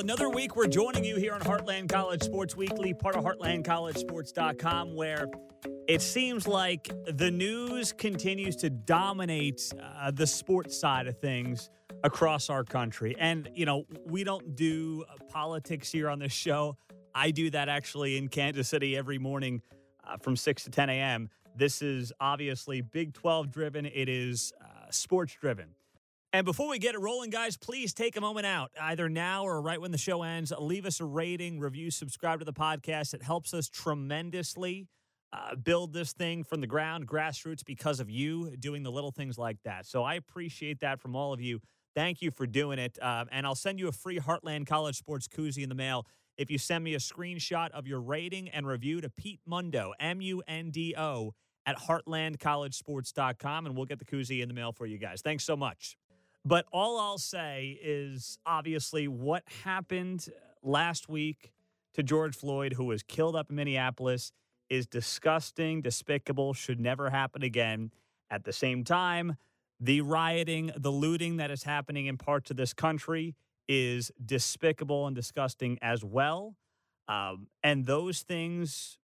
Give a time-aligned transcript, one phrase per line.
[0.00, 5.26] another week we're joining you here on Heartland College Sports Weekly, part of heartlandcollegesports.com, where
[5.88, 11.68] it seems like the news continues to dominate uh, the sports side of things
[12.02, 13.14] across our country.
[13.18, 16.78] And, you know, we don't do politics here on this show.
[17.14, 19.60] I do that actually in Kansas City every morning
[20.04, 21.28] uh, from 6 to 10 a.m.
[21.54, 25.74] This is obviously Big 12 driven, it is uh, sports driven.
[26.32, 29.60] And before we get it rolling, guys, please take a moment out, either now or
[29.60, 30.52] right when the show ends.
[30.56, 33.14] Leave us a rating, review, subscribe to the podcast.
[33.14, 34.86] It helps us tremendously
[35.32, 39.38] uh, build this thing from the ground, grassroots, because of you doing the little things
[39.38, 39.86] like that.
[39.86, 41.60] So I appreciate that from all of you.
[41.96, 42.96] Thank you for doing it.
[43.02, 46.48] Uh, and I'll send you a free Heartland College Sports koozie in the mail if
[46.48, 50.42] you send me a screenshot of your rating and review to Pete Mundo, M U
[50.46, 51.34] N D O,
[51.66, 55.22] at heartlandcollegesports.com, and we'll get the koozie in the mail for you guys.
[55.22, 55.96] Thanks so much.
[56.44, 60.28] But all I'll say is obviously what happened
[60.62, 61.52] last week
[61.94, 64.32] to George Floyd, who was killed up in Minneapolis,
[64.68, 67.90] is disgusting, despicable, should never happen again.
[68.30, 69.36] At the same time,
[69.80, 73.34] the rioting, the looting that is happening in parts of this country
[73.68, 76.54] is despicable and disgusting as well.
[77.08, 78.98] Um, and those things,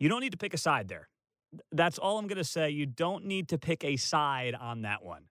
[0.00, 1.08] you don't need to pick a side there.
[1.70, 2.70] That's all I'm going to say.
[2.70, 5.24] You don't need to pick a side on that one.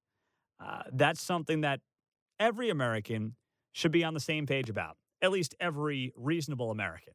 [0.59, 1.81] Uh, that's something that
[2.39, 3.35] every American
[3.71, 7.13] should be on the same page about, at least every reasonable American.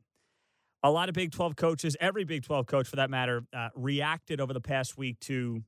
[0.85, 4.41] A lot of Big 12 coaches, every Big 12 coach for that matter, uh, reacted
[4.41, 5.63] over the past week to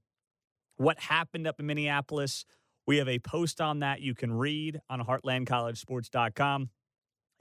[0.76, 2.44] what happened up in Minneapolis.
[2.86, 6.70] We have a post on that you can read on heartlandcollegesports.com.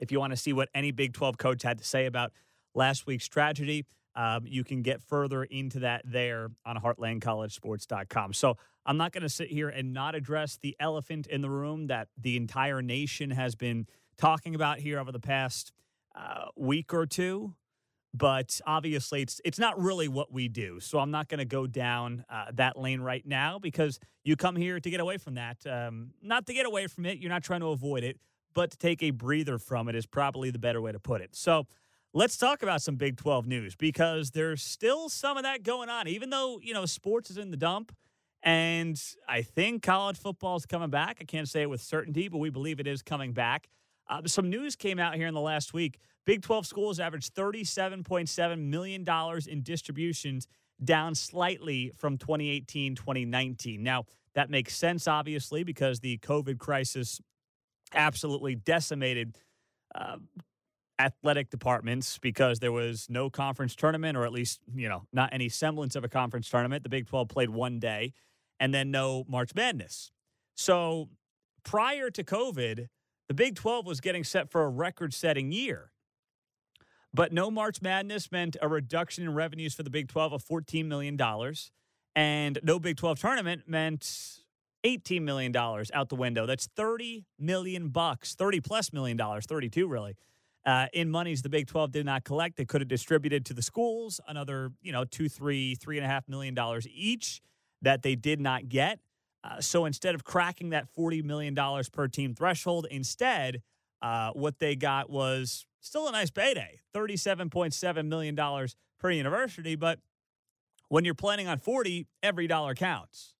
[0.00, 2.32] If you want to see what any Big 12 coach had to say about
[2.74, 3.84] last week's tragedy,
[4.16, 8.32] um, you can get further into that there on heartlandcollegesports.com.
[8.32, 11.86] So I'm not going to sit here and not address the elephant in the room
[11.86, 13.86] that the entire nation has been
[14.18, 15.72] talking about here over the past
[16.14, 17.54] uh, week or two.
[18.16, 20.78] But obviously, it's it's not really what we do.
[20.78, 24.54] So I'm not going to go down uh, that lane right now because you come
[24.54, 25.66] here to get away from that.
[25.66, 27.18] Um, not to get away from it.
[27.18, 28.20] You're not trying to avoid it,
[28.54, 31.34] but to take a breather from it is probably the better way to put it.
[31.34, 31.66] So
[32.12, 36.06] let's talk about some Big 12 news because there's still some of that going on.
[36.06, 37.92] Even though, you know, sports is in the dump
[38.44, 41.16] and I think college football is coming back.
[41.20, 43.68] I can't say it with certainty, but we believe it is coming back.
[44.08, 45.98] Uh, some news came out here in the last week.
[46.26, 49.06] Big 12 schools averaged $37.7 million
[49.48, 50.46] in distributions,
[50.84, 53.82] down slightly from 2018 2019.
[53.82, 54.04] Now,
[54.34, 57.20] that makes sense, obviously, because the COVID crisis
[57.94, 59.38] absolutely decimated
[59.94, 60.16] uh,
[60.98, 65.48] athletic departments because there was no conference tournament, or at least, you know, not any
[65.48, 66.82] semblance of a conference tournament.
[66.82, 68.12] The Big 12 played one day,
[68.60, 70.12] and then no March Madness.
[70.54, 71.08] So
[71.64, 72.88] prior to COVID,
[73.28, 75.90] the Big 12 was getting set for a record setting year.
[77.12, 80.84] But no March Madness meant a reduction in revenues for the Big 12 of $14
[80.86, 81.18] million.
[82.16, 84.40] And no Big 12 tournament meant
[84.84, 86.44] $18 million out the window.
[86.44, 90.16] That's 30 million bucks, 30 plus million dollars, 32 really,
[90.66, 92.56] uh, in monies the Big 12 did not collect.
[92.56, 96.08] They could have distributed to the schools another, you know, two, three, three and a
[96.08, 97.40] half million dollars each
[97.84, 98.98] that they did not get.
[99.42, 101.56] Uh, so instead of cracking that $40 million
[101.92, 103.62] per team threshold, instead,
[104.02, 108.68] uh, what they got was still a nice payday $37.7 million
[108.98, 109.76] per university.
[109.76, 109.98] But
[110.88, 113.34] when you're planning on 40, every dollar counts,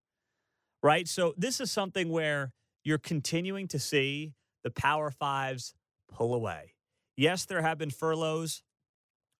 [0.82, 1.08] right?
[1.08, 2.52] So this is something where
[2.84, 5.74] you're continuing to see the Power Fives
[6.12, 6.74] pull away.
[7.16, 8.62] Yes, there have been furloughs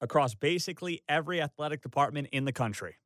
[0.00, 2.96] across basically every athletic department in the country.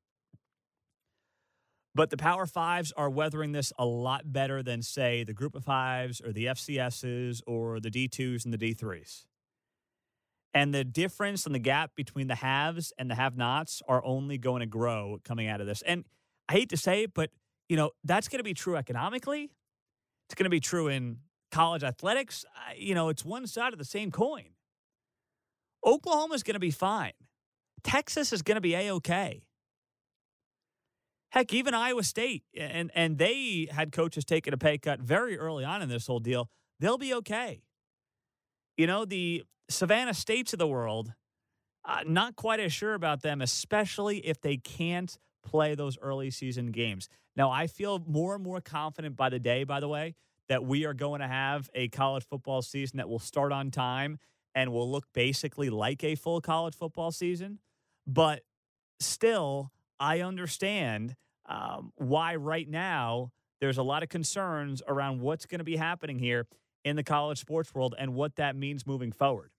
[1.99, 5.65] But the Power Fives are weathering this a lot better than, say, the Group of
[5.65, 9.25] Fives or the FCSs or the D2s and the D3s.
[10.55, 14.39] And the difference and the gap between the haves and the have nots are only
[14.39, 15.83] going to grow coming out of this.
[15.83, 16.05] And
[16.49, 17.31] I hate to say it, but
[17.69, 19.51] you know, that's going to be true economically.
[20.29, 21.17] It's going to be true in
[21.51, 22.45] college athletics.
[22.77, 24.51] You know, it's one side of the same coin.
[25.85, 27.15] Oklahoma's going to be fine.
[27.83, 29.43] Texas is going to be a okay.
[31.31, 35.65] Heck, even Iowa State, and and they had coaches taking a pay cut very early
[35.65, 36.49] on in this whole deal.
[36.81, 37.63] They'll be okay.
[38.77, 41.13] You know, the Savannah States of the world,
[41.85, 46.71] uh, not quite as sure about them, especially if they can't play those early season
[46.71, 47.09] games.
[47.37, 50.15] Now, I feel more and more confident by the day, by the way,
[50.49, 54.19] that we are going to have a college football season that will start on time
[54.55, 57.59] and will look basically like a full college football season.
[58.07, 58.43] But
[58.99, 61.17] still, I understand
[61.47, 66.19] um, why right now there's a lot of concerns around what's going to be happening
[66.19, 66.47] here
[66.85, 69.51] in the college sports world and what that means moving forward.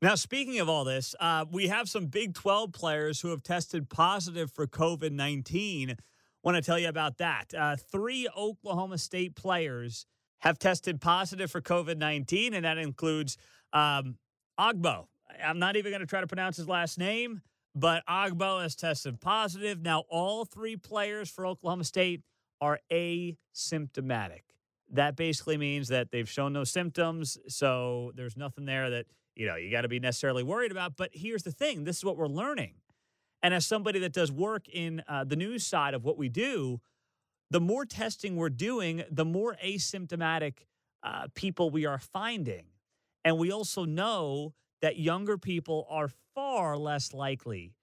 [0.00, 3.88] Now, speaking of all this, uh, we have some Big 12 players who have tested
[3.88, 5.96] positive for COVID 19.
[6.44, 7.52] Want to tell you about that.
[7.52, 10.06] Uh, three Oklahoma State players
[10.38, 13.36] have tested positive for COVID 19, and that includes
[13.72, 14.16] um,
[14.58, 15.06] Ogbo.
[15.44, 17.42] I'm not even going to try to pronounce his last name,
[17.74, 19.80] but Ogbo has tested positive.
[19.80, 22.22] Now, all three players for Oklahoma State
[22.60, 24.42] are asymptomatic.
[24.90, 29.06] That basically means that they've shown no symptoms, so there's nothing there that
[29.36, 30.96] you know you got to be necessarily worried about.
[30.96, 32.74] But here's the thing: this is what we're learning.
[33.42, 36.80] And as somebody that does work in uh, the news side of what we do,
[37.50, 40.64] the more testing we're doing, the more asymptomatic
[41.02, 42.66] uh, people we are finding.
[43.24, 47.74] And we also know that younger people are far less likely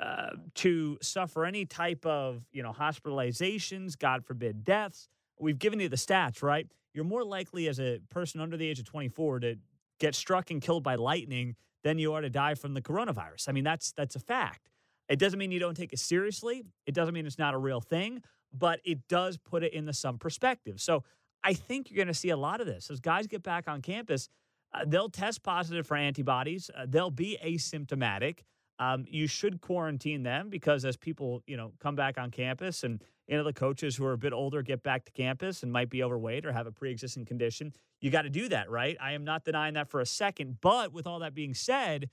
[0.00, 5.08] uh, to suffer any type of, you know, hospitalizations, God forbid, deaths.
[5.38, 6.66] We've given you the stats, right?
[6.94, 9.56] You're more likely as a person under the age of 24 to
[9.98, 13.48] get struck and killed by lightning than you are to die from the coronavirus.
[13.48, 14.70] I mean, that's that's a fact.
[15.08, 16.64] It doesn't mean you don't take it seriously.
[16.86, 18.22] It doesn't mean it's not a real thing,
[18.52, 20.80] but it does put it into some perspective.
[20.80, 21.04] So
[21.42, 23.82] I think you're going to see a lot of this as guys get back on
[23.82, 24.28] campus.
[24.72, 26.70] Uh, they'll test positive for antibodies.
[26.76, 28.40] Uh, they'll be asymptomatic.
[28.78, 33.02] Um, you should quarantine them because as people you know come back on campus and
[33.26, 35.90] you know the coaches who are a bit older get back to campus and might
[35.90, 38.96] be overweight or have a pre-existing condition, you got to do that, right?
[39.00, 40.58] I am not denying that for a second.
[40.60, 42.08] But with all that being said,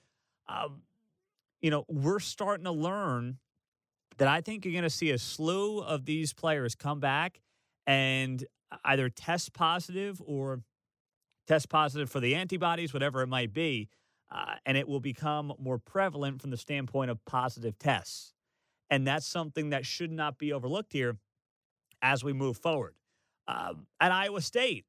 [0.50, 0.82] um,
[1.62, 3.38] you know we're starting to learn
[4.18, 7.40] that I think you're going to see a slew of these players come back
[7.86, 8.44] and
[8.84, 10.62] either test positive or
[11.48, 13.90] test positive for the antibodies, whatever it might be,
[14.30, 18.34] uh, and it will become more prevalent from the standpoint of positive tests.
[18.90, 21.18] And that's something that should not be overlooked here
[22.02, 22.96] as we move forward.
[23.48, 24.86] Um, at Iowa State,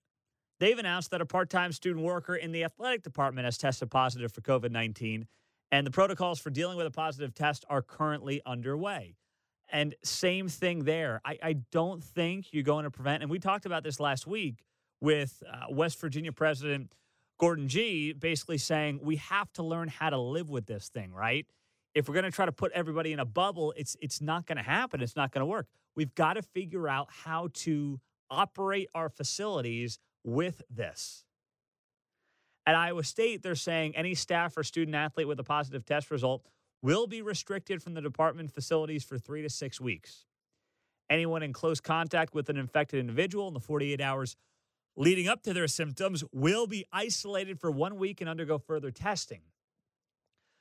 [0.58, 4.32] they've announced that a part time student worker in the athletic department has tested positive
[4.32, 5.26] for COVID 19,
[5.70, 9.14] and the protocols for dealing with a positive test are currently underway.
[9.70, 11.20] And same thing there.
[11.25, 14.64] I, I don't think you're going to prevent, and we talked about this last week
[15.00, 16.93] with uh, West Virginia President
[17.39, 21.47] Gordon Gee basically saying we have to learn how to live with this thing, right?
[21.95, 24.59] If we're going to try to put everybody in a bubble, it's it's not going
[24.59, 25.00] to happen.
[25.00, 25.67] It's not going to work.
[25.95, 28.00] We've got to figure out how to
[28.31, 31.25] operate our facilities with this.
[32.67, 36.44] At Iowa State, they're saying any staff or student athlete with a positive test result
[36.83, 40.27] will be restricted from the department facilities for three to six weeks.
[41.09, 44.37] Anyone in close contact with an infected individual in the 48 hours
[44.99, 49.41] leading up to their symptoms will be isolated for one week and undergo further testing.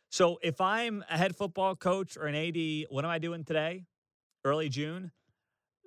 [0.10, 3.86] So if I'm a head football coach or an AD, what am I doing today?
[4.46, 5.12] Early June.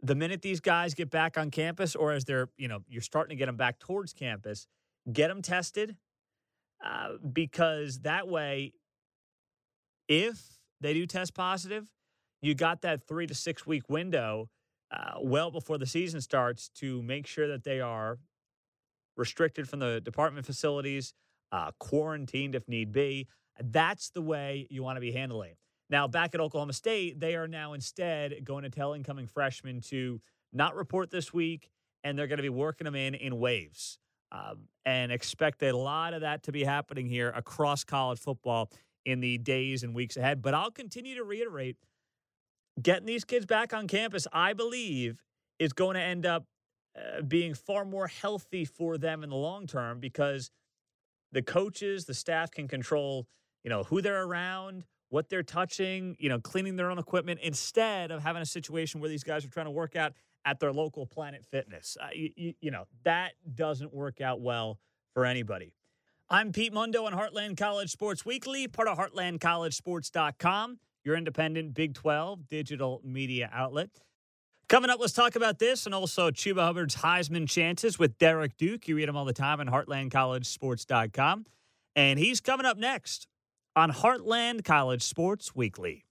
[0.03, 3.31] The minute these guys get back on campus, or as they're, you know, you're starting
[3.31, 4.67] to get them back towards campus,
[5.11, 5.97] get them tested
[6.85, 8.73] uh, because that way,
[10.09, 11.89] if they do test positive,
[12.43, 14.49] you got that three to six week window
[14.91, 18.19] uh, well before the season starts to make sure that they are
[19.21, 21.15] restricted from the department facilities,
[21.53, 23.29] uh, quarantined if need be.
[23.63, 25.55] That's the way you want to be handling.
[25.91, 30.21] Now, back at Oklahoma State, they are now instead going to tell incoming freshmen to
[30.53, 31.71] not report this week,
[32.03, 33.99] and they're going to be working them in in waves.
[34.33, 38.71] Um, and expect a lot of that to be happening here across college football
[39.05, 40.41] in the days and weeks ahead.
[40.41, 41.77] But I'll continue to reiterate
[42.81, 45.21] getting these kids back on campus, I believe,
[45.59, 46.47] is going to end up
[46.97, 50.51] uh, being far more healthy for them in the long term because
[51.33, 53.27] the coaches, the staff can control,
[53.63, 58.11] you know, who they're around, what they're touching, you know, cleaning their own equipment instead
[58.11, 60.13] of having a situation where these guys are trying to work out
[60.45, 61.97] at their local Planet Fitness.
[62.01, 64.79] Uh, you, you, know, that doesn't work out well
[65.13, 65.73] for anybody.
[66.29, 72.49] I'm Pete Mundo on Heartland College Sports Weekly, part of heartlandcollegesports.com, your independent Big 12
[72.49, 73.91] digital media outlet.
[74.71, 78.87] Coming up, let's talk about this and also Chuba Hubbard's Heisman chances with Derek Duke.
[78.87, 81.47] You read him all the time on HeartlandCollegeSports.com.
[81.97, 83.27] And he's coming up next
[83.75, 86.05] on Heartland College Sports Weekly.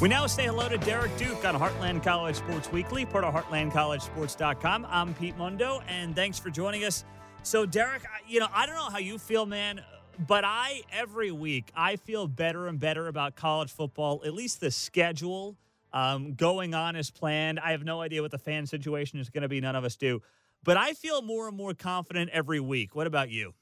[0.00, 4.88] We now say hello to Derek Duke on Heartland College Sports Weekly, part of HeartlandCollegeSports.com.
[4.90, 7.04] I'm Pete Mundo, and thanks for joining us.
[7.44, 9.82] So, Derek, you know, I don't know how you feel, man
[10.18, 14.22] but I every week I feel better and better about college football.
[14.24, 15.56] At least the schedule
[15.92, 17.60] um, going on as planned.
[17.60, 19.60] I have no idea what the fan situation is going to be.
[19.60, 20.22] None of us do,
[20.62, 22.94] but I feel more and more confident every week.
[22.94, 23.54] What about you?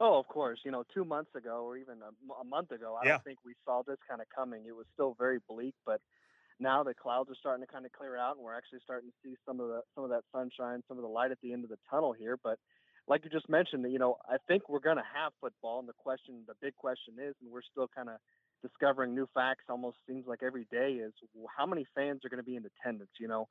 [0.00, 0.60] Oh, of course.
[0.64, 3.12] You know, two months ago or even a, a month ago, I yeah.
[3.12, 4.64] don't think we saw this kind of coming.
[4.66, 6.00] It was still very bleak, but
[6.60, 9.14] now the clouds are starting to kind of clear out, and we're actually starting to
[9.22, 11.64] see some of the some of that sunshine, some of the light at the end
[11.64, 12.38] of the tunnel here.
[12.42, 12.58] But
[13.06, 15.92] like you just mentioned, you know, I think we're going to have football, and the
[15.98, 18.16] question, the big question is, and we're still kind of
[18.62, 19.64] discovering new facts.
[19.68, 21.12] Almost seems like every day is
[21.56, 23.10] how many fans are going to be in attendance.
[23.20, 23.46] You know,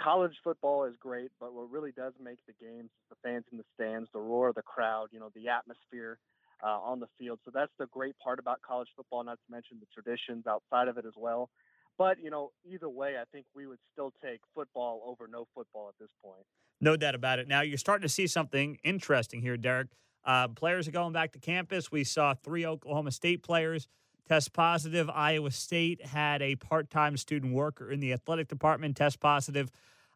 [0.00, 3.58] college football is great, but what really does make the games is the fans in
[3.58, 6.18] the stands, the roar of the crowd, you know, the atmosphere
[6.62, 7.40] uh, on the field.
[7.44, 10.98] So that's the great part about college football, not to mention the traditions outside of
[10.98, 11.50] it as well.
[11.98, 15.88] But, you know, either way, I think we would still take football over no football
[15.88, 16.44] at this point.
[16.80, 17.48] No doubt about it.
[17.48, 19.88] Now, you're starting to see something interesting here, Derek.
[20.24, 21.92] Uh, players are going back to campus.
[21.92, 23.88] We saw three Oklahoma State players
[24.26, 25.10] test positive.
[25.10, 29.70] Iowa State had a part time student worker in the athletic department test positive.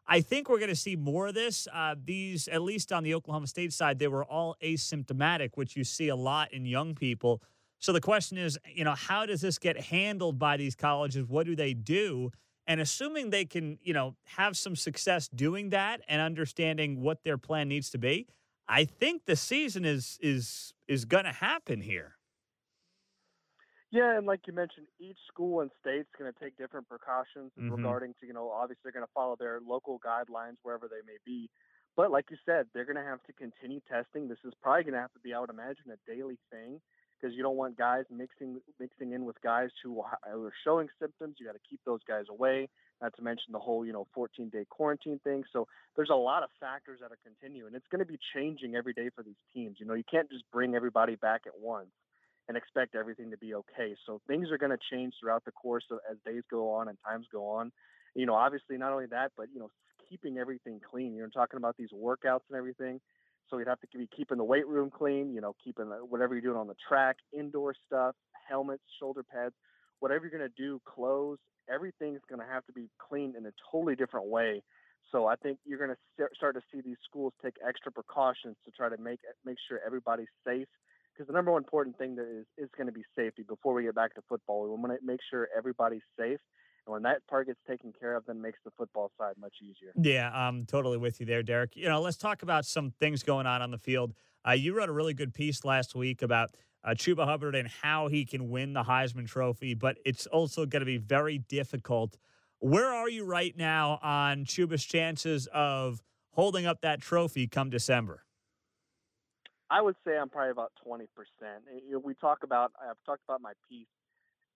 [0.07, 1.67] I think we're going to see more of this.
[1.71, 5.83] Uh, these, at least on the Oklahoma State side, they were all asymptomatic, which you
[5.83, 7.43] see a lot in young people.
[7.77, 11.25] So the question is, you know, how does this get handled by these colleges?
[11.27, 12.31] What do they do?
[12.69, 17.39] And assuming they can, you know, have some success doing that and understanding what their
[17.39, 18.27] plan needs to be,
[18.67, 22.17] I think the season is is is going to happen here.
[23.89, 27.71] Yeah, and like you mentioned, each school and state's going to take different precautions mm-hmm.
[27.71, 31.17] regarding to, you know, obviously they're going to follow their local guidelines wherever they may
[31.25, 31.49] be.
[31.97, 34.27] But like you said, they're going to have to continue testing.
[34.27, 36.79] This is probably going to have to be, I would imagine, a daily thing
[37.19, 41.35] because you don't want guys mixing mixing in with guys who are showing symptoms.
[41.39, 42.69] You got to keep those guys away.
[43.01, 45.43] Not to mention the whole, you know, 14 day quarantine thing.
[45.53, 47.73] So there's a lot of factors that are continuing.
[47.73, 49.77] It's going to be changing every day for these teams.
[49.79, 51.91] You know, you can't just bring everybody back at once
[52.47, 53.95] and expect everything to be okay.
[54.05, 56.97] So things are going to change throughout the course of, as days go on and
[57.05, 57.71] times go on.
[58.15, 59.69] You know, obviously not only that, but you know,
[60.09, 61.15] keeping everything clean.
[61.15, 62.99] You're talking about these workouts and everything.
[63.49, 65.33] So you'd have to be keeping the weight room clean.
[65.33, 68.15] You know, keeping whatever you're doing on the track, indoor stuff,
[68.47, 69.55] helmets, shoulder pads,
[69.99, 71.39] whatever you're going to do, clothes.
[71.71, 74.63] Everything's going to have to be cleaned in a totally different way.
[75.11, 78.71] So I think you're going to start to see these schools take extra precautions to
[78.71, 80.67] try to make make sure everybody's safe
[81.13, 83.43] because the number one important thing that is is going to be safety.
[83.43, 86.39] Before we get back to football, we want to make sure everybody's safe.
[86.89, 89.93] And when that part gets taken care of, then makes the football side much easier.
[89.95, 91.75] Yeah, I'm totally with you there, Derek.
[91.75, 94.15] You know, let's talk about some things going on on the field.
[94.47, 96.49] Uh, you wrote a really good piece last week about
[96.83, 100.79] uh, Chuba Hubbard and how he can win the Heisman Trophy, but it's also going
[100.79, 102.17] to be very difficult.
[102.57, 108.23] Where are you right now on Chuba's chances of holding up that trophy come December?
[109.69, 111.05] I would say I'm probably about 20%.
[112.03, 113.85] We talk about, I've talked about my piece.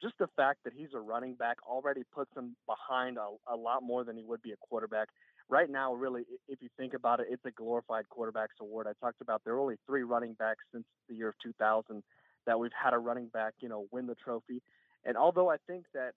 [0.02, 3.84] Just the fact that he's a running back already puts him behind a, a lot
[3.84, 5.08] more than he would be a quarterback.
[5.50, 8.88] Right now, really, if you think about it, it's a glorified quarterbacks award.
[8.88, 12.04] I talked about there are only three running backs since the year of 2000
[12.46, 14.62] that we've had a running back, you know, win the trophy.
[15.06, 16.14] And although I think that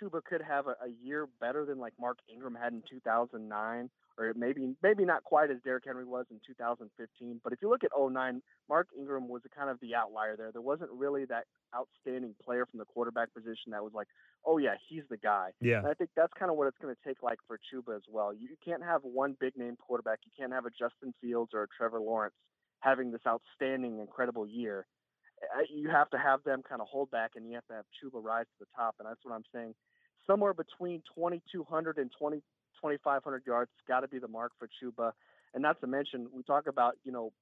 [0.00, 4.32] Chuba could have a, a year better than like Mark Ingram had in 2009 or
[4.36, 7.40] maybe maybe not quite as Derrick Henry was in 2015.
[7.42, 10.52] But if you look at 09, Mark Ingram was kind of the outlier there.
[10.52, 11.44] There wasn't really that
[11.74, 14.08] outstanding player from the quarterback position that was like,
[14.44, 15.50] oh yeah, he's the guy.
[15.60, 15.78] Yeah.
[15.78, 18.02] And I think that's kind of what it's going to take like for Chuba as
[18.08, 18.34] well.
[18.34, 20.20] You can't have one big name quarterback.
[20.24, 22.34] You can't have a Justin Fields or a Trevor Lawrence
[22.80, 24.86] having this outstanding, incredible year.
[25.42, 27.84] Uh, you have to have them kind of hold back, and you have to have
[28.02, 28.96] Chuba rise to the top.
[28.98, 29.74] And that's what I'm saying.
[30.26, 35.12] Somewhere between 2,200 and 20, 2,500 yards got to be the mark for Chuba.
[35.54, 37.32] And not to mention, we talk about, you know,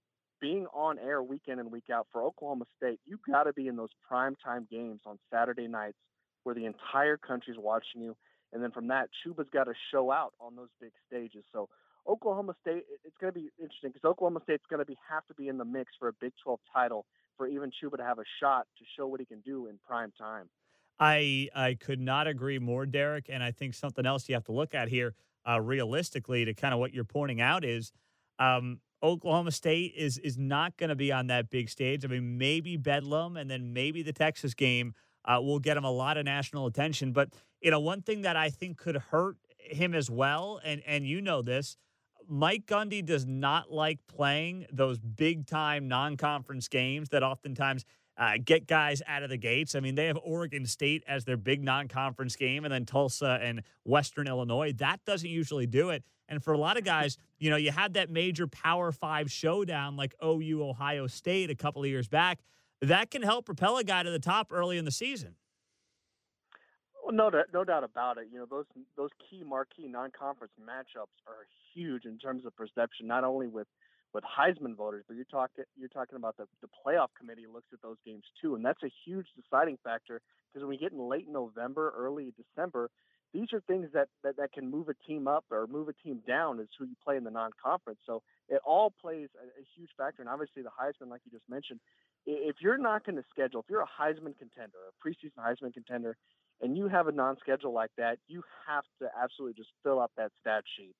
[0.41, 3.69] being on air week in and week out for Oklahoma State, you got to be
[3.69, 5.99] in those prime time games on Saturday nights
[6.45, 8.17] where the entire country's watching you.
[8.53, 11.45] And then from that, Chuba's got to show out on those big stages.
[11.53, 11.69] So
[12.09, 15.35] Oklahoma State, it's going to be interesting because Oklahoma State's going to be have to
[15.35, 17.05] be in the mix for a Big 12 title
[17.41, 20.13] for even Chuba to have a shot to show what he can do in prime
[20.19, 20.51] time.
[20.99, 23.31] I I could not agree more, Derek.
[23.31, 25.15] And I think something else you have to look at here
[25.49, 27.93] uh, realistically to kind of what you're pointing out is
[28.39, 32.05] um, Oklahoma State is is not going to be on that big stage.
[32.05, 34.93] I mean, maybe Bedlam and then maybe the Texas game
[35.25, 37.15] uh, will get him a lot of national attention.
[37.15, 37.31] But
[37.63, 41.23] you know, one thing that I think could hurt him as well, and and you
[41.23, 41.79] know this,
[42.33, 47.85] Mike Gundy does not like playing those big time non conference games that oftentimes
[48.17, 49.75] uh, get guys out of the gates.
[49.75, 53.41] I mean, they have Oregon State as their big non conference game and then Tulsa
[53.43, 54.73] and Western Illinois.
[54.75, 56.05] That doesn't usually do it.
[56.29, 59.97] And for a lot of guys, you know, you had that major Power Five showdown
[59.97, 62.39] like OU Ohio State a couple of years back.
[62.81, 65.35] That can help propel a guy to the top early in the season.
[67.11, 68.29] Well, no, no doubt about it.
[68.33, 73.25] You know, those those key marquee non-conference matchups are huge in terms of perception, not
[73.25, 73.67] only with
[74.15, 77.83] with Heisman voters, but you're talking you're talking about the, the playoff committee looks at
[77.83, 80.21] those games too, and that's a huge deciding factor
[80.53, 82.91] because when we get in late November, early December,
[83.35, 86.21] these are things that, that, that can move a team up or move a team
[86.27, 88.01] down is who you play in the non-conference.
[88.05, 90.23] So it all plays a, a huge factor.
[90.23, 91.79] And obviously the Heisman, like you just mentioned,
[92.27, 96.17] if you're not going to schedule, if you're a Heisman contender, a preseason Heisman contender,
[96.61, 100.33] and you have a non-schedule like that, you have to absolutely just fill up that
[100.41, 100.95] stat sheet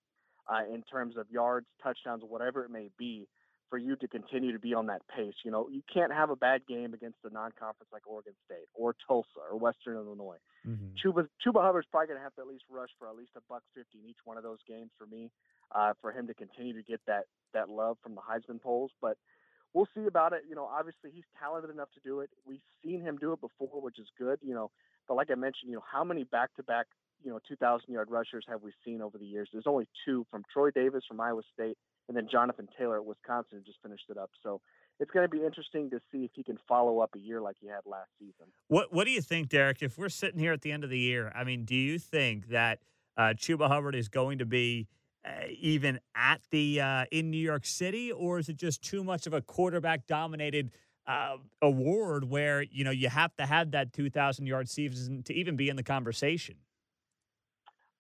[0.49, 3.29] uh, in terms of yards, touchdowns, whatever it may be,
[3.69, 5.35] for you to continue to be on that pace.
[5.45, 8.97] You know, you can't have a bad game against a non-conference like Oregon State or
[9.07, 10.43] Tulsa or Western Illinois.
[10.67, 10.99] Mm-hmm.
[10.99, 13.41] Chuba Chuba Hubbard's probably going to have to at least rush for at least a
[13.49, 15.31] buck fifty in each one of those games for me,
[15.73, 17.25] uh, for him to continue to get that
[17.55, 18.91] that love from the Heisman polls.
[19.01, 19.17] But
[19.73, 20.43] we'll see about it.
[20.49, 22.31] You know, obviously he's talented enough to do it.
[22.45, 24.41] We've seen him do it before, which is good.
[24.43, 24.71] You know,
[25.11, 26.87] but like I mentioned, you know, how many back-to-back
[27.25, 29.49] you know 2,000 yard rushers have we seen over the years?
[29.53, 31.77] There's only two from Troy Davis from Iowa State
[32.07, 34.31] and then Jonathan Taylor at Wisconsin who just finished it up.
[34.45, 34.61] So
[35.01, 37.57] it's going to be interesting to see if he can follow up a year like
[37.61, 38.53] he had last season.
[38.69, 39.83] What What do you think, Derek?
[39.83, 42.51] If we're sitting here at the end of the year, I mean, do you think
[42.51, 42.79] that
[43.17, 44.87] uh, Chuba Hubbard is going to be
[45.25, 49.27] uh, even at the uh, in New York City, or is it just too much
[49.27, 50.71] of a quarterback dominated?
[51.11, 55.57] Uh, award where you know you have to have that 2,000 yard season to even
[55.57, 56.55] be in the conversation.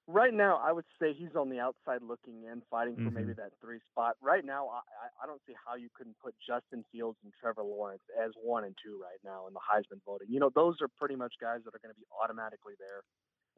[0.06, 3.14] Right now, I would say he's on the outside looking in, fighting for mm-hmm.
[3.14, 4.14] maybe that three spot.
[4.22, 8.02] Right now, I, I don't see how you couldn't put Justin Fields and Trevor Lawrence
[8.14, 10.28] as one and two right now in the Heisman voting.
[10.30, 13.02] You know, those are pretty much guys that are going to be automatically there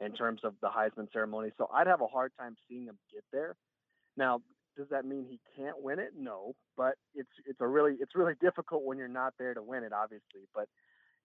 [0.00, 1.50] in terms of the Heisman ceremony.
[1.58, 3.54] So I'd have a hard time seeing them get there.
[4.16, 4.40] Now,
[4.76, 6.12] does that mean he can't win it?
[6.18, 9.84] No, but it's it's a really it's really difficult when you're not there to win
[9.84, 10.48] it, obviously.
[10.54, 10.68] But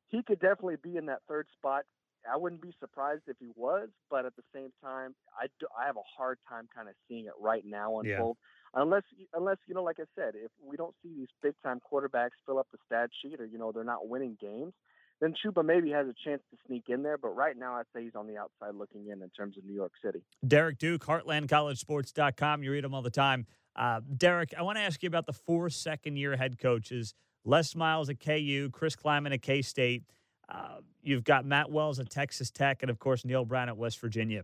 [0.08, 1.84] he could definitely be in that third spot
[2.32, 5.86] I wouldn't be surprised if he was, but at the same time, I, do, I
[5.86, 8.38] have a hard time kind of seeing it right now unfold.
[8.40, 8.82] Yeah.
[8.82, 12.38] Unless, unless you know, like I said, if we don't see these big time quarterbacks
[12.46, 14.74] fill up the stat sheet, or you know, they're not winning games,
[15.20, 17.18] then Chuba maybe has a chance to sneak in there.
[17.18, 19.74] But right now, I'd say he's on the outside looking in in terms of New
[19.74, 20.22] York City.
[20.48, 22.64] Derek Duke, HeartlandCollegeSports.com.
[22.64, 23.46] You read them all the time.
[23.76, 27.14] Uh, Derek, I want to ask you about the four second year head coaches
[27.46, 30.04] Les Miles at KU, Chris Klieman at K State.
[30.50, 34.00] Uh, you've got Matt Wells at Texas Tech, and of course, Neal Brown at West
[34.00, 34.44] Virginia.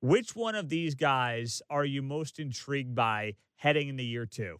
[0.00, 4.58] Which one of these guys are you most intrigued by heading into year two?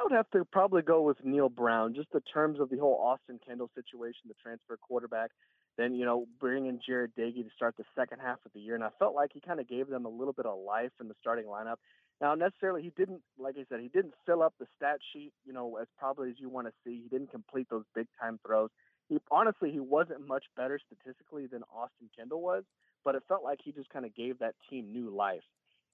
[0.00, 2.96] I would have to probably go with Neal Brown, just the terms of the whole
[2.96, 5.30] Austin Kendall situation, the transfer quarterback.
[5.76, 8.74] Then, you know, bringing Jarret Doege to start the second half of the year.
[8.74, 11.08] And I felt like he kind of gave them a little bit of life in
[11.08, 11.76] the starting lineup.
[12.20, 15.52] Now, necessarily, he didn't, like I said, he didn't fill up the stat sheet, you
[15.52, 17.00] know, as probably as you want to see.
[17.02, 18.70] He didn't complete those big time throws
[19.10, 22.62] he honestly he wasn't much better statistically than Austin Kendall was,
[23.04, 25.42] but it felt like he just kind of gave that team new life.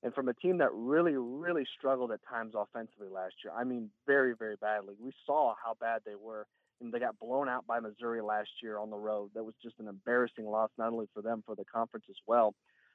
[0.07, 3.91] And from a team that really, really struggled at times offensively last year, I mean,
[4.07, 4.95] very, very badly.
[5.01, 6.47] We saw how bad they were,
[6.81, 9.31] and they got blown out by Missouri last year on the road.
[9.35, 12.55] That was just an embarrassing loss, not only for them, for the conference as well.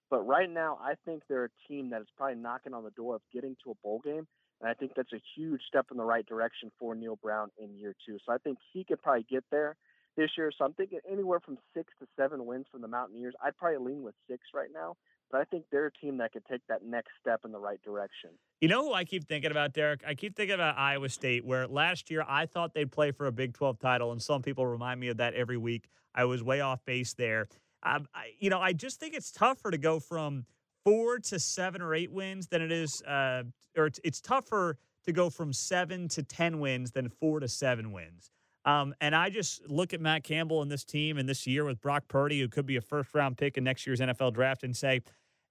[0.10, 3.16] But right now, I think they're a team that is probably knocking on the door
[3.16, 4.26] of getting to a bowl game.
[4.62, 7.78] And I think that's a huge step in the right direction for Neal Brown in
[7.78, 8.20] year two.
[8.26, 9.76] So I think he could probably get there
[10.16, 10.50] this year.
[10.58, 13.34] So I'm thinking anywhere from six to seven wins from the Mountaineers.
[13.44, 14.96] I'd probably lean with six right now,
[15.32, 17.82] but I think they're a team that could take that next step in the right
[17.84, 18.32] direction.
[18.60, 20.02] You know who I keep thinking about, Derek?
[20.06, 23.32] I keep thinking about Iowa State, where last year I thought they'd play for a
[23.32, 25.88] Big 12 title, and some people remind me of that every week.
[26.14, 27.48] I was way off base there.
[27.84, 30.46] Um, I, you know, I just think it's tougher to go from
[30.84, 33.44] four to seven or eight wins than it is, uh,
[33.78, 37.92] or it's, it's tougher to go from seven to 10 wins than four to seven
[37.92, 38.32] wins.
[38.66, 41.82] Um, and I just look at Matt Campbell and this team and this year with
[41.82, 44.76] Brock Purdy, who could be a first round pick in next year's NFL draft, and
[44.76, 45.02] say,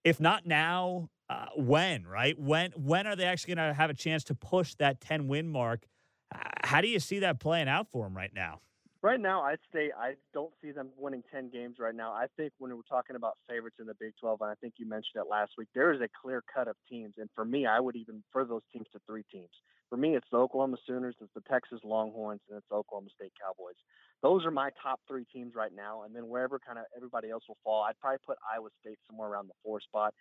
[0.04, 2.06] if not now, uh, when?
[2.06, 2.38] Right?
[2.38, 2.72] When?
[2.72, 5.86] When are they actually going to have a chance to push that ten win mark?
[6.62, 8.60] How do you see that playing out for them right now?
[9.02, 12.12] Right now, I'd say I don't see them winning 10 games right now.
[12.12, 14.86] I think when we're talking about favorites in the Big 12, and I think you
[14.86, 17.14] mentioned it last week, there is a clear cut of teams.
[17.16, 19.48] And for me, I would even refer those teams to three teams.
[19.88, 23.32] For me, it's the Oklahoma Sooners, it's the Texas Longhorns, and it's the Oklahoma State
[23.40, 23.76] Cowboys.
[24.22, 26.02] Those are my top three teams right now.
[26.02, 29.30] And then wherever kind of everybody else will fall, I'd probably put Iowa State somewhere
[29.30, 30.12] around the four spot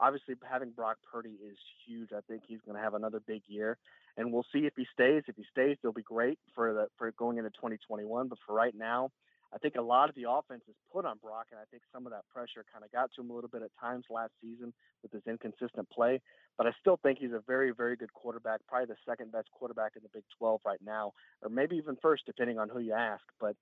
[0.00, 2.10] obviously having Brock Purdy is huge.
[2.12, 3.78] I think he's going to have another big year,
[4.18, 5.22] and we'll see if he stays.
[5.28, 8.28] If he stays, he will be great for the for going into 2021.
[8.28, 9.10] But for right now,
[9.54, 12.04] I think a lot of the offense is put on Brock, and I think some
[12.04, 14.74] of that pressure kind of got to him a little bit at times last season
[15.02, 16.20] with his inconsistent play.
[16.58, 19.92] But I still think he's a very, very good quarterback, probably the second best quarterback
[19.96, 23.22] in the Big 12 right now, or maybe even first, depending on who you ask.
[23.40, 23.56] But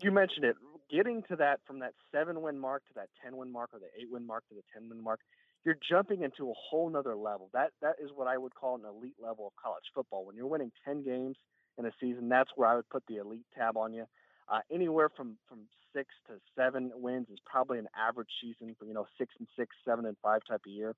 [0.00, 0.56] you mentioned it,
[0.90, 3.90] getting to that from that seven win mark to that 10 win mark or the
[3.98, 5.20] eight win mark to the 10 win mark,
[5.64, 7.48] you're jumping into a whole nother level.
[7.52, 10.24] That that is what I would call an elite level of college football.
[10.24, 11.36] When you're winning 10 games
[11.78, 14.06] in a season, that's where I would put the elite tab on you.
[14.48, 15.60] Uh, anywhere from from
[15.94, 19.74] six to seven wins is probably an average season for you know six and six,
[19.84, 20.94] seven and five type of year.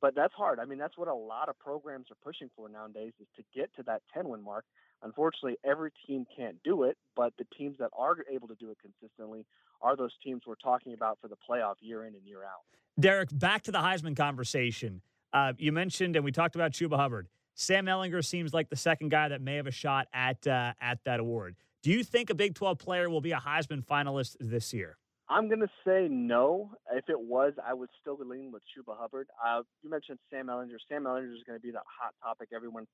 [0.00, 0.60] But that's hard.
[0.60, 3.74] I mean, that's what a lot of programs are pushing for nowadays is to get
[3.76, 4.64] to that 10 win mark.
[5.02, 8.78] Unfortunately, every team can't do it, but the teams that are able to do it
[8.80, 9.44] consistently
[9.80, 12.64] are those teams we're talking about for the playoff year in and year out.
[12.98, 15.02] Derek, back to the Heisman conversation.
[15.32, 17.28] Uh, you mentioned, and we talked about Chuba Hubbard.
[17.54, 21.02] Sam Ehlinger seems like the second guy that may have a shot at uh, at
[21.04, 21.56] that award.
[21.82, 24.96] Do you think a Big 12 player will be a Heisman finalist this year?
[25.30, 26.70] I'm going to say no.
[26.92, 29.28] If it was, I would still be leaning with Chuba Hubbard.
[29.44, 30.78] Uh, you mentioned Sam Ehlinger.
[30.88, 32.88] Sam Ehlinger is going to be that hot topic everyone's.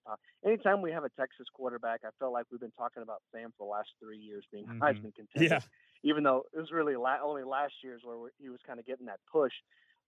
[0.44, 3.66] Anytime we have a Texas quarterback, I feel like we've been talking about Sam for
[3.66, 4.82] the last three years being mm-hmm.
[4.82, 5.54] Heisman contender.
[5.54, 5.60] Yeah.
[6.02, 9.06] Even though it was really la- only last year's where he was kind of getting
[9.06, 9.52] that push.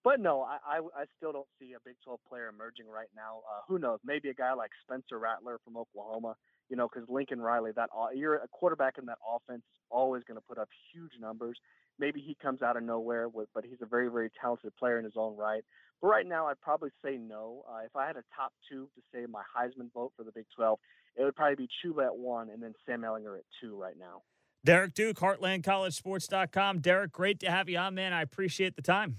[0.06, 3.42] But no, I, I, I still don't see a Big 12 player emerging right now.
[3.42, 3.98] Uh, who knows?
[4.04, 6.36] Maybe a guy like Spencer Rattler from Oklahoma.
[6.68, 10.46] You know, because Lincoln Riley, that you're a quarterback in that offense, always going to
[10.46, 11.58] put up huge numbers
[11.98, 15.04] maybe he comes out of nowhere, with, but he's a very, very talented player in
[15.04, 15.62] his own right.
[16.00, 17.64] But right now, I'd probably say no.
[17.68, 20.46] Uh, if I had a top two to say my Heisman vote for the Big
[20.54, 20.78] 12,
[21.16, 24.22] it would probably be Chuba at one and then Sam Ehlinger at two right now.
[24.64, 26.80] Derek Duke, HeartlandCollegeSports.com.
[26.80, 28.12] Derek, great to have you on, man.
[28.12, 29.18] I appreciate the time.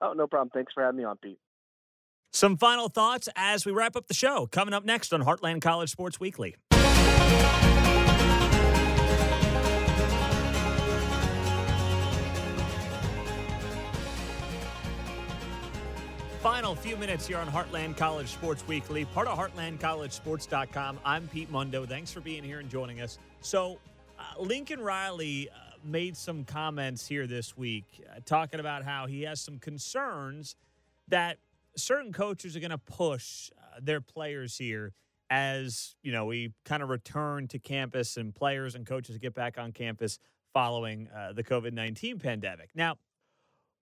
[0.00, 0.50] Oh, no problem.
[0.52, 1.38] Thanks for having me on, Pete.
[2.32, 4.46] Some final thoughts as we wrap up the show.
[4.46, 6.56] Coming up next on Heartland College Sports Weekly.
[16.40, 20.98] Final few minutes here on Heartland College Sports Weekly, part of HeartlandCollegeSports.com.
[21.04, 21.84] I'm Pete Mundo.
[21.84, 23.18] Thanks for being here and joining us.
[23.42, 23.78] So,
[24.18, 29.22] uh, Lincoln Riley uh, made some comments here this week uh, talking about how he
[29.22, 30.56] has some concerns
[31.08, 31.38] that
[31.76, 34.92] certain coaches are going to push uh, their players here
[35.30, 39.58] as, you know, we kind of return to campus and players and coaches get back
[39.58, 40.18] on campus
[40.52, 42.70] following uh, the COVID 19 pandemic.
[42.74, 42.96] Now,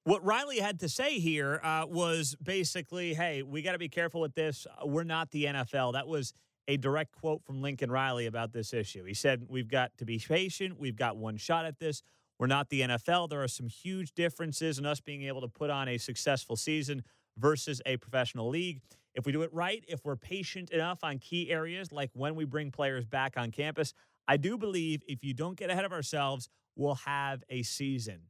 [0.05, 4.21] what Riley had to say here uh, was basically, hey, we got to be careful
[4.21, 4.67] with this.
[4.85, 5.95] We're not the NFL.
[5.95, 6.33] That was
[6.69, 9.05] a direct quote from Lincoln Riley about this issue.
[9.05, 10.79] He said, We've got to be patient.
[10.79, 12.03] We've got one shot at this.
[12.39, 13.31] We're not the NFL.
[13.31, 17.03] There are some huge differences in us being able to put on a successful season
[17.37, 18.81] versus a professional league.
[19.15, 22.45] If we do it right, if we're patient enough on key areas like when we
[22.45, 23.93] bring players back on campus,
[24.29, 28.21] I do believe if you don't get ahead of ourselves, we'll have a season.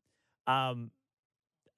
[0.46, 0.92] Um,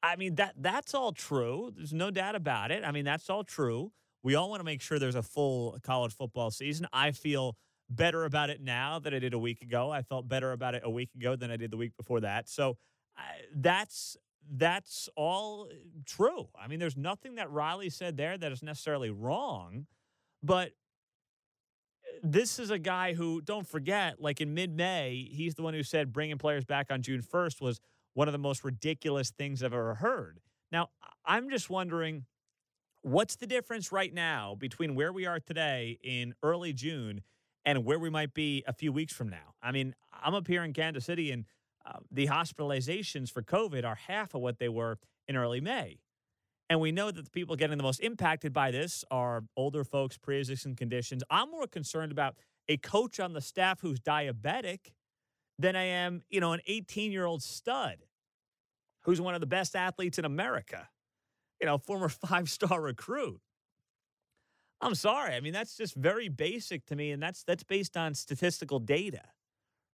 [0.03, 1.73] I mean that that's all true.
[1.75, 2.85] There's no doubt about it.
[2.85, 3.92] I mean that's all true.
[4.22, 6.87] We all want to make sure there's a full college football season.
[6.92, 7.56] I feel
[7.88, 9.90] better about it now than I did a week ago.
[9.90, 12.48] I felt better about it a week ago than I did the week before that.
[12.48, 12.76] So
[13.16, 13.22] uh,
[13.54, 14.16] that's
[14.50, 15.68] that's all
[16.06, 16.48] true.
[16.59, 19.87] I mean, there's nothing that Riley said there that is necessarily wrong,
[20.42, 25.74] but uh, this is a guy who don't forget like in mid-may he's the one
[25.74, 27.80] who said bringing players back on june 1st was
[28.14, 30.40] one of the most ridiculous things I've ever heard.
[30.72, 30.90] Now,
[31.24, 32.24] I'm just wondering
[33.02, 37.22] what's the difference right now between where we are today in early June
[37.64, 39.54] and where we might be a few weeks from now?
[39.62, 41.44] I mean, I'm up here in Kansas City and
[41.86, 45.98] uh, the hospitalizations for COVID are half of what they were in early May.
[46.68, 50.16] And we know that the people getting the most impacted by this are older folks,
[50.16, 51.22] pre existing conditions.
[51.28, 52.36] I'm more concerned about
[52.68, 54.92] a coach on the staff who's diabetic
[55.58, 57.96] than I am, you know, an 18 year old stud
[59.02, 60.88] who's one of the best athletes in America,
[61.61, 63.40] you know, former five star recruit.
[64.83, 65.35] I'm sorry.
[65.35, 69.23] I mean, that's just very basic to me, and that's that's based on statistical data,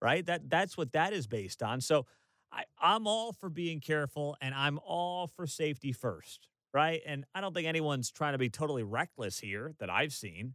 [0.00, 0.24] right?
[0.24, 1.80] That that's what that is based on.
[1.80, 2.06] So
[2.52, 7.00] I, I'm all for being careful and I'm all for safety first, right?
[7.06, 10.54] And I don't think anyone's trying to be totally reckless here that I've seen.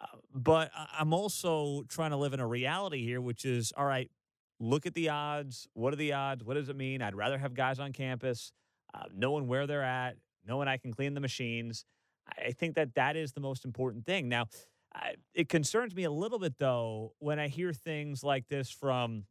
[0.00, 4.10] Uh, but I'm also trying to live in a reality here, which is all right,
[4.60, 5.66] look at the odds.
[5.74, 6.44] What are the odds?
[6.44, 7.02] What does it mean?
[7.02, 8.52] I'd rather have guys on campus,
[8.94, 11.84] uh, knowing where they're at, knowing I can clean the machines.
[12.26, 14.28] I think that that is the most important thing.
[14.28, 14.46] Now,
[14.94, 19.24] I, it concerns me a little bit, though, when I hear things like this from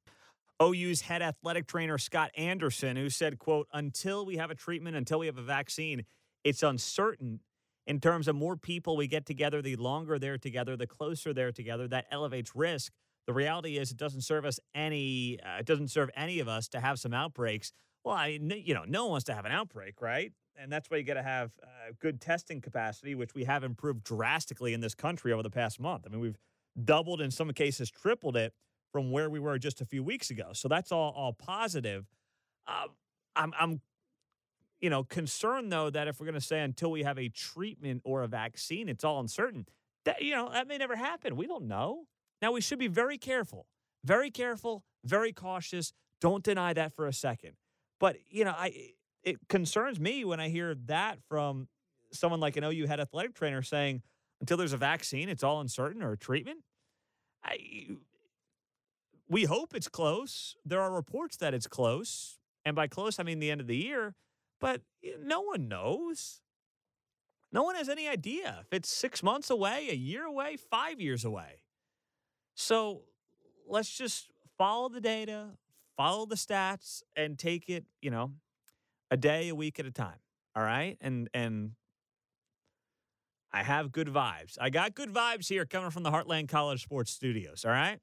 [0.62, 5.20] OU's head athletic trainer Scott Anderson, who said, quote, until we have a treatment, until
[5.20, 6.06] we have a vaccine,
[6.44, 7.40] it's uncertain
[7.86, 11.52] in terms of more people we get together, the longer they're together, the closer they're
[11.52, 12.92] together, that elevates risk.
[13.28, 15.40] The reality is, it doesn't serve us any.
[15.42, 17.72] Uh, it doesn't serve any of us to have some outbreaks.
[18.04, 20.32] Well, I, you know, no one wants to have an outbreak, right?
[20.60, 24.04] And that's why you got to have uh, good testing capacity, which we have improved
[24.04, 26.04] drastically in this country over the past month.
[26.06, 26.38] I mean, we've
[26.84, 28.54] doubled, in some cases, tripled it
[28.92, 30.50] from where we were just a few weeks ago.
[30.54, 32.08] So that's all all positive.
[32.68, 32.90] Um,
[33.36, 33.82] I'm, I'm,
[34.80, 38.02] you know, concerned though that if we're going to say until we have a treatment
[38.06, 39.68] or a vaccine, it's all uncertain.
[40.06, 41.36] That you know that may never happen.
[41.36, 42.06] We don't know.
[42.42, 43.66] Now, we should be very careful,
[44.04, 45.94] very careful, very cautious.
[46.22, 47.54] Don't deny that for a second.
[48.00, 51.68] But, you know, I it concerns me when I hear that from
[52.14, 54.02] someone like an OU head athletic trainer saying,
[54.40, 56.60] until there's a vaccine, it's all uncertain or a treatment.
[57.44, 57.98] I,
[59.28, 60.56] we hope it's close.
[60.66, 62.38] There are reports that it's close.
[62.64, 64.16] And by close, I mean the end of the year.
[64.60, 66.42] But eh, no one knows.
[67.52, 71.24] No one has any idea if it's six months away, a year away, five years
[71.26, 71.64] away.
[72.56, 73.02] So
[73.68, 75.52] let's just follow the data,
[75.98, 78.32] follow the stats, and take it, you know,
[79.12, 80.20] a day, a week at a time.
[80.56, 80.98] All right.
[81.02, 81.72] And and
[83.52, 84.58] I have good vibes.
[84.60, 87.66] I got good vibes here coming from the Heartland College Sports Studios.
[87.66, 88.00] All right.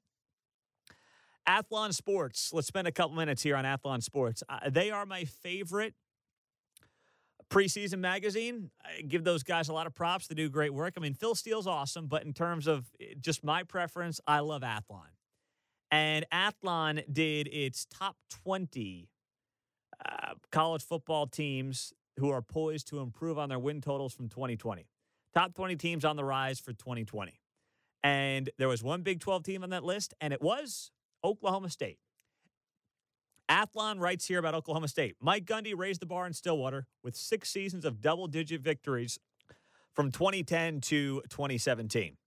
[1.47, 2.51] Athlon Sports.
[2.53, 4.43] Let's spend a couple minutes here on Athlon Sports.
[4.49, 5.93] Uh, they are my favorite
[7.49, 8.71] preseason magazine.
[8.83, 10.27] I give those guys a lot of props.
[10.27, 10.95] They do great work.
[10.97, 14.61] I mean, Phil Steele's awesome, but in terms of eh, just my preference, I love
[14.61, 15.14] Athlon.
[15.91, 19.09] And Athlon did its top 20
[20.05, 24.87] uh, college football teams who are poised to improve on their win totals from 2020.
[25.33, 27.39] Top 20 teams on the rise for 2020.
[28.03, 30.91] And there was one Big 12 team on that list, and it was
[31.23, 31.97] Oklahoma State.
[33.49, 35.15] Athlon writes here about Oklahoma State.
[35.21, 39.19] Mike Gundy raised the bar in Stillwater with six seasons of double digit victories
[39.93, 42.17] from 2010 to 2017.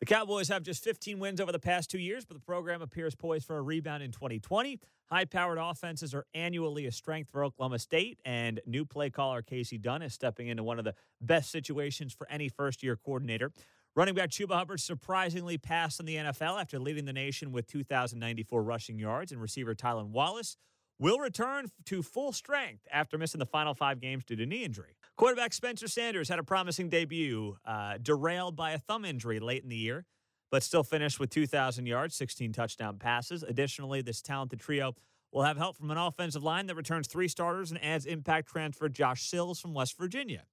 [0.00, 3.14] The Cowboys have just 15 wins over the past two years, but the program appears
[3.14, 4.80] poised for a rebound in 2020.
[5.10, 9.80] High powered offenses are annually a strength for Oklahoma State, and new play caller Kasey
[9.80, 13.52] Dunn is stepping into one of the best situations for any first year coordinator.
[13.96, 18.62] Running back Chuba Hubbard surprisingly passed in the NFL after leading the nation with 2,094
[18.62, 20.56] rushing yards, and receiver Tylan Wallace
[20.98, 24.96] will return to full strength after missing the final five games due to knee injury.
[25.16, 29.68] Quarterback Spencer Sanders had a promising debut, uh, derailed by a thumb injury late in
[29.68, 30.06] the year,
[30.50, 33.42] but still finished with 2,000 yards, 16 touchdown passes.
[33.42, 34.94] Additionally, this talented trio
[35.32, 38.88] will have help from an offensive line that returns three starters and adds impact transfer
[38.88, 40.44] Josh Sills from West Virginia.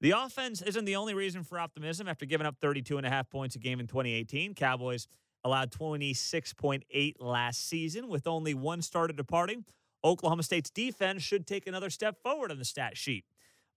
[0.00, 3.30] The offense isn't the only reason for optimism after giving up 32 and a half
[3.30, 4.54] points a game in 2018.
[4.54, 5.06] Cowboys
[5.46, 9.64] allowed 26.8 last season with only one starter departing.
[10.04, 13.24] Oklahoma State's defense should take another step forward on the stat sheet.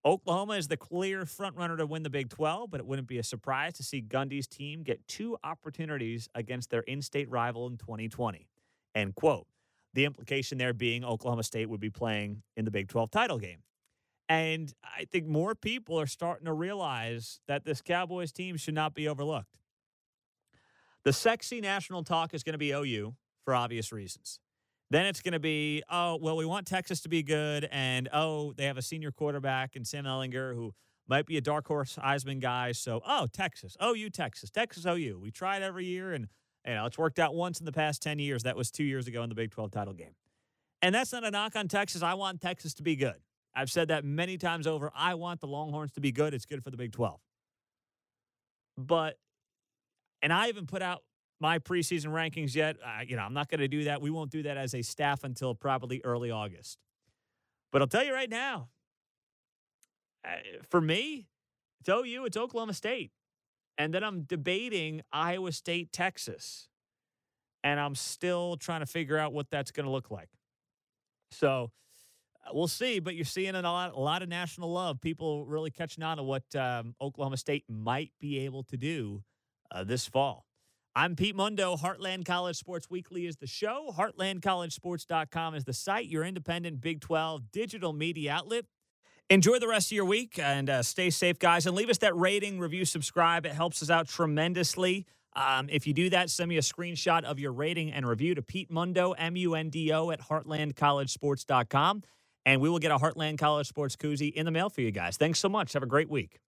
[0.04, 3.24] Oklahoma is the clear frontrunner to win the Big 12, but it wouldn't be a
[3.24, 8.48] surprise to see Gundy's team get two opportunities against their in-state rival in 2020.
[8.96, 9.46] End quote.
[9.94, 13.60] The implication there being Oklahoma State would be playing in the Big 12 title game.
[14.28, 18.94] And I think more people are starting to realize that this Cowboys team should not
[18.94, 19.59] be overlooked.
[21.06, 24.40] The sexy national talk is going to be OU for obvious reasons.
[24.92, 27.68] Then it's going to be, oh, well, we want Texas to be good.
[27.72, 30.74] And, oh, they have a senior quarterback and Sam Ehlinger who
[31.08, 32.72] might be a dark horse Heisman guy.
[32.72, 35.20] So, oh, Texas, OU, Texas, Texas, OU.
[35.22, 36.14] We try it every year.
[36.14, 36.28] And,
[36.66, 38.44] you know, it's worked out once in the past 10 years.
[38.44, 40.16] That was two years ago in the Big 12 title game.
[40.82, 42.02] And that's not a knock on Texas.
[42.02, 43.16] I want Texas to be good.
[43.54, 44.92] I've said that many times over.
[44.96, 46.34] I want the Longhorns to be good.
[46.34, 47.20] It's good for the Big 12.
[48.78, 49.18] But,
[50.22, 51.04] and I haven't put out
[51.40, 52.78] my preseason rankings yet.
[52.84, 54.02] Uh, you know, I'm not going to do that.
[54.02, 56.78] We won't do that as a staff until probably early August.
[57.72, 58.70] But I'll tell you right now,
[60.26, 60.32] uh,
[60.70, 61.28] for me,
[61.80, 63.12] it's OU, it's Oklahoma State.
[63.78, 66.68] And then I'm debating Iowa State, Texas.
[67.64, 70.30] And I'm still trying to figure out what that's going to look like.
[71.32, 71.72] So,
[72.54, 75.00] we'll see, but you're seeing a lot, a lot of national love.
[75.02, 79.24] People really catching on to what um, Oklahoma State might be able to do
[79.72, 80.46] uh, this fall.
[80.96, 81.76] I'm Pete Mundo.
[81.76, 83.94] Heartland College Sports Weekly is the show.
[83.96, 88.66] HeartlandCollegeSports.com is the site, your independent Big 12 digital media outlet.
[89.30, 91.68] Enjoy the rest of your week and uh, stay safe, guys.
[91.68, 93.46] And leave us that rating, review, subscribe.
[93.46, 95.06] It helps us out tremendously.
[95.36, 98.42] Um, if you do that, send me a screenshot of your rating and review to
[98.42, 102.04] Pete Mundo, M U N D O, at heartlandcollegesports.com
[102.46, 105.18] and we will get a Heartland College Sports koozie in the mail for you guys.
[105.18, 105.74] Thanks so much.
[105.74, 106.40] Have a great week.